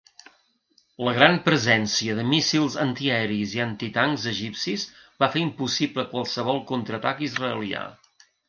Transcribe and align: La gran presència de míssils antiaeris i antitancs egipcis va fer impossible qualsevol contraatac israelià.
La 1.07 1.11
gran 1.17 1.35
presència 1.47 2.15
de 2.19 2.23
míssils 2.29 2.77
antiaeris 2.85 3.53
i 3.59 3.63
antitancs 3.67 4.25
egipcis 4.33 4.87
va 5.25 5.31
fer 5.37 5.45
impossible 5.45 6.09
qualsevol 6.15 6.63
contraatac 6.73 7.27
israelià. 7.31 7.89